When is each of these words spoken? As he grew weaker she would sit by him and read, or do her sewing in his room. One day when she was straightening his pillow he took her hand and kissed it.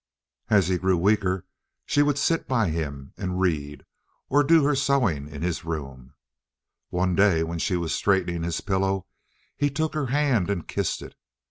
As 0.49 0.67
he 0.67 0.79
grew 0.79 0.97
weaker 0.97 1.45
she 1.85 2.01
would 2.01 2.17
sit 2.17 2.47
by 2.47 2.69
him 2.71 3.13
and 3.17 3.39
read, 3.39 3.85
or 4.29 4.43
do 4.43 4.63
her 4.63 4.73
sewing 4.73 5.27
in 5.27 5.43
his 5.43 5.63
room. 5.63 6.15
One 6.89 7.13
day 7.15 7.43
when 7.43 7.59
she 7.59 7.77
was 7.77 7.93
straightening 7.93 8.41
his 8.41 8.61
pillow 8.61 9.05
he 9.55 9.69
took 9.69 9.93
her 9.93 10.07
hand 10.07 10.49
and 10.49 10.67
kissed 10.67 11.03
it. 11.03 11.13